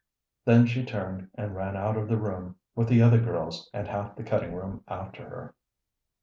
Then 0.45 0.65
she 0.65 0.83
turned 0.83 1.29
and 1.35 1.55
ran 1.55 1.77
out 1.77 1.95
of 1.95 2.07
the 2.07 2.17
room, 2.17 2.55
with 2.73 2.87
the 2.87 3.03
other 3.03 3.21
girls 3.21 3.69
and 3.71 3.87
half 3.87 4.15
the 4.15 4.23
cutting 4.23 4.55
room 4.55 4.83
after 4.87 5.29
her. 5.29 5.53